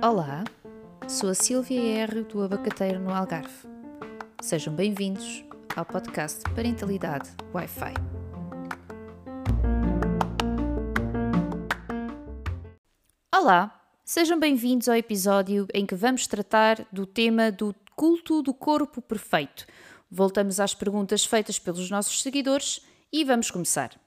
[0.00, 0.44] Olá,
[1.08, 3.68] sou a Silvia R do Abacateiro no Algarve.
[4.40, 5.44] Sejam bem-vindos
[5.74, 7.94] ao podcast Parentalidade Wi-Fi.
[13.34, 19.02] Olá, sejam bem-vindos ao episódio em que vamos tratar do tema do culto do corpo
[19.02, 19.66] perfeito.
[20.08, 22.80] Voltamos às perguntas feitas pelos nossos seguidores
[23.12, 24.01] e vamos começar.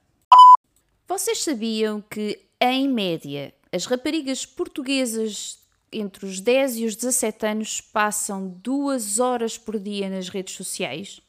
[1.08, 5.60] Vocês sabiam que, em média, as raparigas portuguesas
[5.92, 11.22] entre os 10 e os 17 anos passam duas horas por dia nas redes sociais.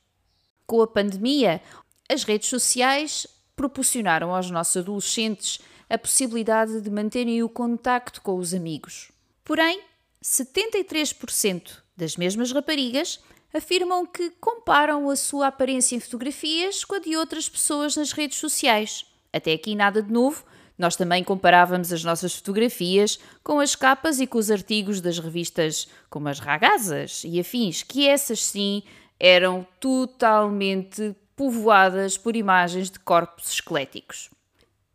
[0.67, 1.61] Com a pandemia,
[2.09, 8.55] as redes sociais proporcionaram aos nossos adolescentes a possibilidade de manterem o contacto com os
[8.55, 9.13] amigos.
[9.45, 9.81] Porém,
[10.23, 13.21] 73% das mesmas raparigas
[13.55, 18.39] afirmam que comparam a sua aparência em fotografias com a de outras pessoas nas redes
[18.39, 19.05] sociais.
[19.37, 20.43] Até aqui nada de novo,
[20.79, 25.89] nós também comparávamos as nossas fotografias com as capas e com os artigos das revistas
[26.09, 28.83] como as Ragazas e afins, que essas sim
[29.21, 34.31] eram totalmente povoadas por imagens de corpos esqueléticos.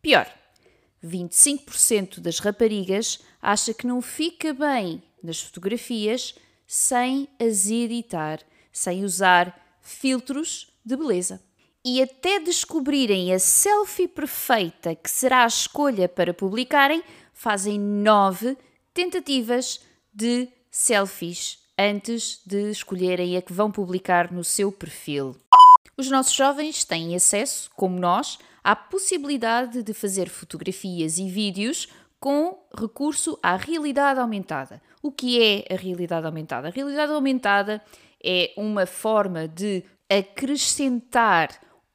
[0.01, 0.27] Pior,
[1.05, 6.33] 25% das raparigas acha que não fica bem nas fotografias
[6.65, 8.39] sem as editar,
[8.71, 11.39] sem usar filtros de beleza
[11.83, 18.57] e até descobrirem a selfie perfeita que será a escolha para publicarem, fazem nove
[18.93, 19.81] tentativas
[20.13, 25.35] de selfies antes de escolherem a que vão publicar no seu perfil.
[25.97, 31.87] Os nossos jovens têm acesso, como nós, à possibilidade de fazer fotografias e vídeos
[32.19, 34.81] com recurso à realidade aumentada.
[35.01, 36.67] O que é a realidade aumentada?
[36.67, 37.81] A realidade aumentada
[38.23, 41.49] é uma forma de acrescentar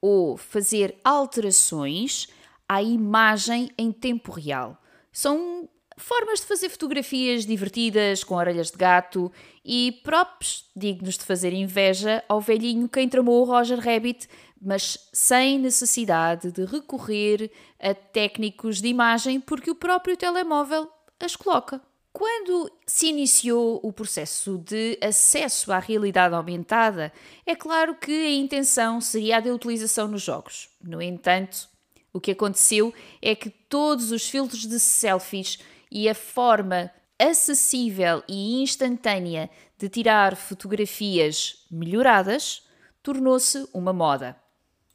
[0.07, 2.29] ou fazer alterações
[2.69, 4.81] à imagem em tempo real.
[5.11, 9.33] São formas de fazer fotografias divertidas com orelhas de gato
[9.65, 14.29] e props dignos de fazer inveja ao velhinho que entramou o Roger Rabbit,
[14.63, 17.51] mas sem necessidade de recorrer
[17.81, 21.81] a técnicos de imagem porque o próprio telemóvel as coloca.
[22.17, 27.13] Quando se iniciou o processo de acesso à realidade aumentada,
[27.45, 30.71] é claro que a intenção seria a de utilização nos jogos.
[30.83, 31.69] No entanto,
[32.15, 35.59] o que aconteceu é que todos os filtros de selfies
[35.93, 42.63] e a forma acessível e instantânea de tirar fotografias melhoradas
[43.03, 44.35] tornou-se uma moda.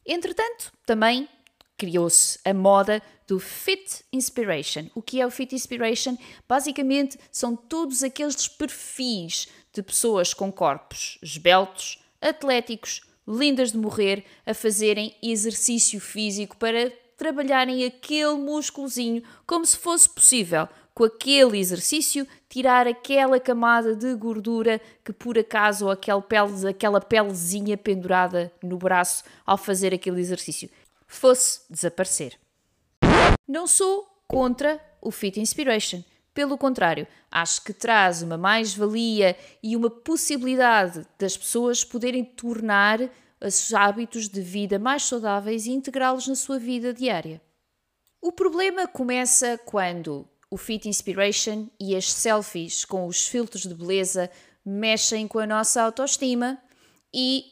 [0.04, 1.28] Entretanto, também
[1.76, 4.86] criou-se a moda do Fit Inspiration.
[4.94, 6.16] O que é o Fit Inspiration?
[6.48, 14.52] Basicamente, são todos aqueles perfis de pessoas com corpos esbeltos, atléticos, lindas de morrer, a
[14.52, 22.86] fazerem exercício físico para trabalharem aquele músculozinho como se fosse possível, com aquele exercício, tirar
[22.86, 29.24] aquela camada de gordura que por acaso ou aquela, pele, aquela pelezinha pendurada no braço
[29.46, 30.68] ao fazer aquele exercício
[31.16, 32.38] fosse desaparecer.
[33.46, 36.02] Não sou contra o Fit Inspiration.
[36.32, 42.98] Pelo contrário, acho que traz uma mais-valia e uma possibilidade das pessoas poderem tornar
[43.40, 47.42] os hábitos de vida mais saudáveis e integrá-los na sua vida diária.
[48.20, 54.30] O problema começa quando o Fit Inspiration e as selfies com os filtros de beleza
[54.64, 56.58] mexem com a nossa autoestima
[57.12, 57.51] e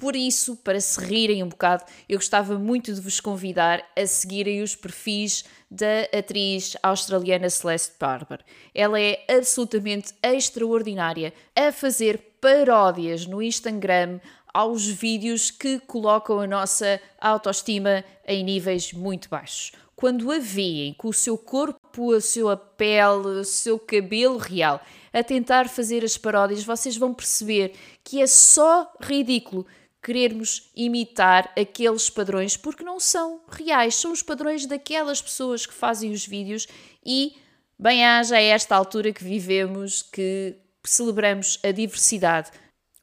[0.00, 4.62] por isso, para se rirem um bocado, eu gostava muito de vos convidar a seguirem
[4.62, 8.40] os perfis da atriz australiana Celeste Barber.
[8.74, 14.20] Ela é absolutamente extraordinária a fazer paródias no Instagram
[14.54, 19.72] aos vídeos que colocam a nossa autoestima em níveis muito baixos.
[19.94, 24.80] Quando a veem com o seu corpo, a sua pele, o seu cabelo real,
[25.12, 29.66] a tentar fazer as paródias, vocês vão perceber que é só ridículo
[30.02, 36.10] querermos imitar aqueles padrões porque não são reais, são os padrões daquelas pessoas que fazem
[36.12, 36.66] os vídeos
[37.04, 37.36] e
[37.78, 42.50] bem haja a esta altura que vivemos que celebramos a diversidade.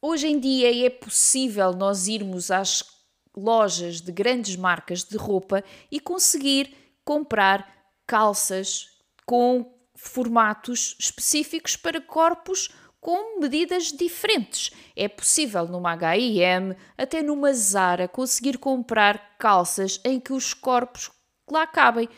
[0.01, 2.83] Hoje em dia é possível nós irmos às
[3.35, 6.73] lojas de grandes marcas de roupa e conseguir
[7.05, 7.67] comprar
[8.05, 8.87] calças
[9.25, 12.69] com formatos específicos para corpos
[13.07, 14.69] com medidas diferentes.
[14.93, 21.09] É possível numa H&M, até numa Zara, conseguir comprar calças em que os corpos
[21.49, 22.09] lá cabem.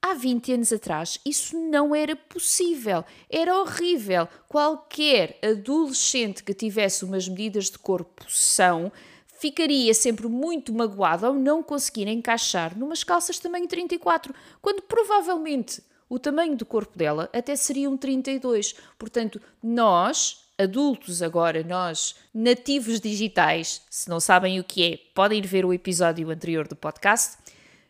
[0.00, 4.28] Há 20 anos atrás isso não era possível, era horrível.
[4.46, 8.92] Qualquer adolescente que tivesse umas medidas de corpo são
[9.40, 14.32] ficaria sempre muito magoada ao não conseguir encaixar numas calças tamanho 34,
[14.62, 18.74] quando provavelmente o tamanho do corpo dela até seria um 32.
[18.98, 25.46] Portanto, nós, adultos agora, nós, nativos digitais, se não sabem o que é, podem ir
[25.46, 27.36] ver o episódio anterior do podcast.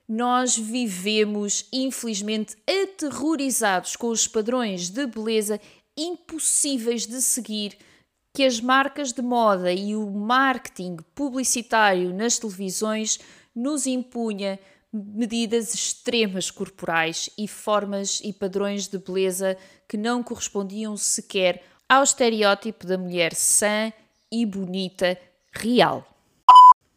[0.09, 5.61] Nós vivemos, infelizmente, aterrorizados com os padrões de beleza
[5.97, 7.77] impossíveis de seguir
[8.35, 13.19] que as marcas de moda e o marketing publicitário nas televisões
[13.55, 14.59] nos impunha
[14.93, 19.57] medidas extremas corporais e formas e padrões de beleza
[19.87, 23.93] que não correspondiam sequer ao estereótipo da mulher sã
[24.31, 25.19] e bonita
[25.53, 26.07] real.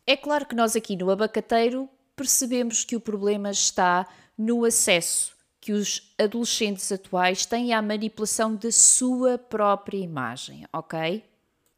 [0.05, 5.71] É claro que nós aqui no abacateiro percebemos que o problema está no acesso que
[5.71, 11.23] os adolescentes atuais têm à manipulação da sua própria imagem, ok?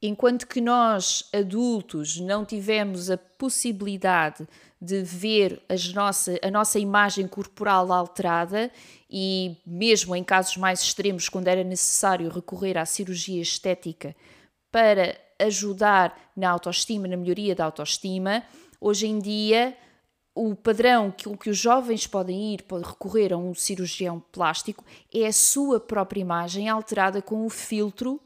[0.01, 4.47] Enquanto que nós, adultos, não tivemos a possibilidade
[4.83, 5.61] de ver
[5.95, 8.69] nossa, a nossa imagem corporal alterada
[9.09, 14.13] e, mesmo em casos mais extremos, quando era necessário recorrer à cirurgia estética
[14.69, 18.43] para ajudar na autoestima, na melhoria da autoestima,
[18.81, 19.73] hoje em dia
[20.35, 24.83] o padrão que, que os jovens podem ir, podem recorrer a um cirurgião plástico,
[25.13, 28.19] é a sua própria imagem alterada com o filtro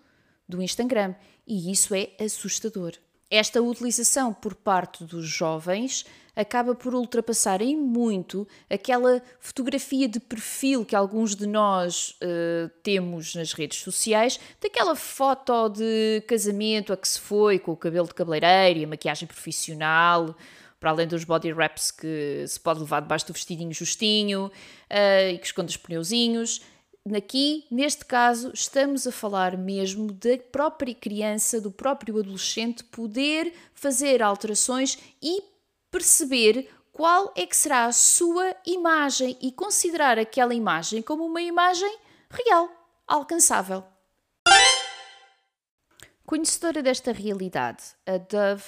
[0.49, 1.13] do Instagram.
[1.45, 2.93] E isso é assustador.
[3.29, 10.85] Esta utilização por parte dos jovens acaba por ultrapassar em muito aquela fotografia de perfil
[10.85, 17.07] que alguns de nós uh, temos nas redes sociais, daquela foto de casamento a que
[17.07, 20.35] se foi com o cabelo de cabeleireiro e a maquiagem profissional,
[20.79, 25.39] para além dos body wraps que se pode levar debaixo do vestidinho justinho uh, e
[25.39, 26.61] que esconde os pneuzinhos.
[27.15, 34.21] Aqui, neste caso, estamos a falar mesmo da própria criança, do próprio adolescente poder fazer
[34.21, 35.43] alterações e
[35.89, 41.97] perceber qual é que será a sua imagem e considerar aquela imagem como uma imagem
[42.29, 42.69] real,
[43.07, 43.83] alcançável.
[46.25, 48.63] Conhecedora desta realidade, a Dove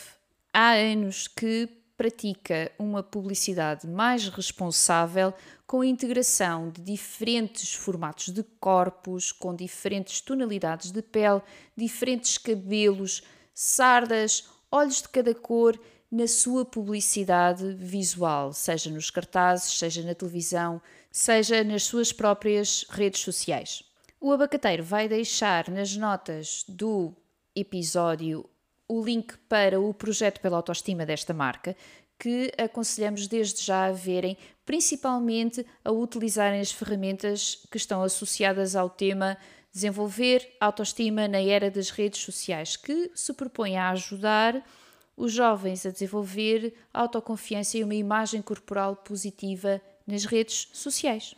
[0.53, 1.68] há anos que
[2.00, 5.34] pratica uma publicidade mais responsável
[5.68, 11.42] com a integração de diferentes formatos de corpos, com diferentes tonalidades de pele,
[11.75, 13.22] diferentes cabelos,
[13.54, 15.78] sardas, olhos de cada cor
[16.10, 20.81] na sua publicidade visual, seja nos cartazes, seja na televisão,
[21.12, 23.84] seja nas suas próprias redes sociais.
[24.22, 27.13] O abacateiro vai deixar nas notas do
[27.54, 28.50] episódio
[28.89, 31.75] o link para o projeto pela autoestima desta marca,
[32.18, 38.89] que aconselhamos desde já a verem, principalmente a utilizarem as ferramentas que estão associadas ao
[38.89, 39.38] tema
[39.71, 44.65] Desenvolver autoestima na era das redes sociais, que se propõe a ajudar
[45.15, 51.36] os jovens a desenvolver autoconfiança e uma imagem corporal positiva nas redes sociais.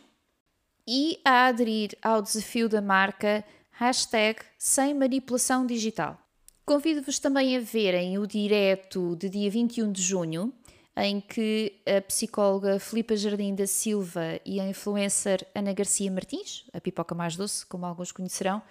[0.88, 6.21] E a aderir ao desafio da marca hashtag sem manipulação digital.
[6.64, 10.52] Convido-vos também a verem o direto de dia 21 de junho,
[10.96, 16.80] em que a psicóloga Filipa Jardim da Silva e a influencer Ana Garcia Martins, a
[16.80, 18.62] pipoca mais doce, como alguns conhecerão,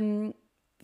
[0.00, 0.32] um,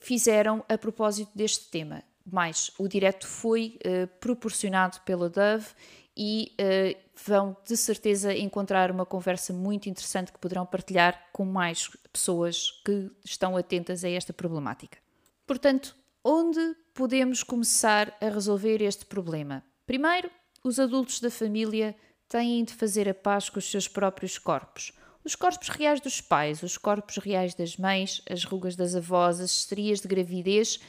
[0.01, 2.03] fizeram a propósito deste tema.
[2.31, 5.67] Mais, o direto foi uh, proporcionado pela Dove
[6.15, 11.89] e uh, vão de certeza encontrar uma conversa muito interessante que poderão partilhar com mais
[12.13, 14.99] pessoas que estão atentas a esta problemática.
[15.47, 19.65] Portanto, Onde podemos começar a resolver este problema?
[19.87, 20.29] Primeiro,
[20.65, 21.97] os adultos da família
[22.29, 24.93] têm de fazer a paz com os seus próprios corpos.
[25.25, 29.53] Os corpos reais dos pais, os corpos reais das mães, as rugas das avós, as
[29.53, 30.81] estrias de gravidez,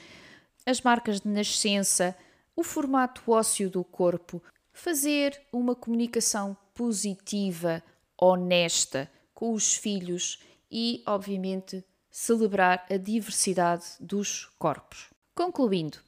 [0.66, 2.18] as marcas de nascença,
[2.56, 4.42] o formato ósseo do corpo.
[4.74, 7.84] Fazer uma comunicação positiva,
[8.20, 15.19] honesta com os filhos e, obviamente, celebrar a diversidade dos corpos.
[15.40, 16.00] Concluindo,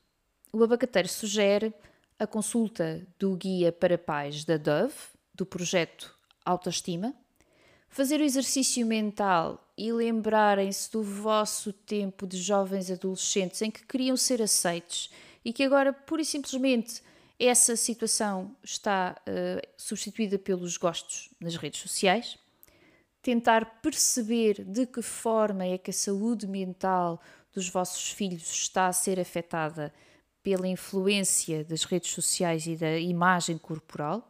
[0.52, 1.74] o abacateiro sugere
[2.20, 4.94] a consulta do guia para pais da Dove,
[5.34, 7.16] do projeto Autoestima,
[7.88, 14.18] fazer o exercício mental e lembrarem-se do vosso tempo de jovens adolescentes em que queriam
[14.18, 15.10] ser aceitos
[15.46, 17.02] e que agora, pura e simplesmente,
[17.40, 22.38] essa situação está uh, substituída pelos gostos nas redes sociais.
[23.22, 27.22] Tentar perceber de que forma é que a saúde mental
[27.54, 29.94] dos vossos filhos está a ser afetada
[30.44, 34.28] pela influência das redes sociais e da imagem corporal,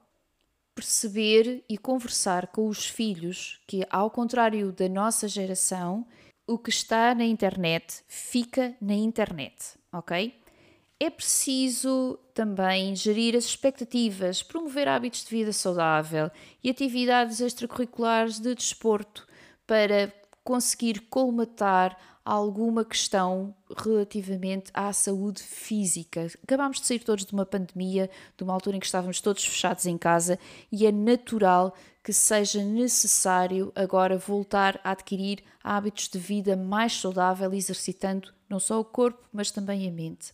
[0.76, 6.06] perceber e conversar com os filhos que, ao contrário da nossa geração,
[6.48, 10.42] o que está na internet fica na internet, ok?
[11.02, 16.30] é preciso também gerir as expectativas, promover hábitos de vida saudável
[16.64, 19.28] e atividades extracurriculares de desporto
[19.66, 20.14] para
[20.44, 26.28] conseguir colmatar alguma questão relativamente à saúde física.
[26.44, 29.86] Acabámos de sair todos de uma pandemia, de uma altura em que estávamos todos fechados
[29.86, 30.38] em casa
[30.72, 31.74] e é natural
[32.04, 38.80] que seja necessário agora voltar a adquirir hábitos de vida mais saudável, exercitando não só
[38.80, 40.34] o corpo, mas também a mente.